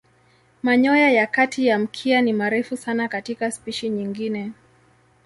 Manyoya 0.63 1.11
ya 1.11 1.27
kati 1.27 1.65
ya 1.67 1.79
mkia 1.79 2.21
ni 2.21 2.33
marefu 2.33 2.77
sana 2.77 3.07
katika 3.07 3.51
spishi 3.51 3.89
nyingine. 3.89 4.51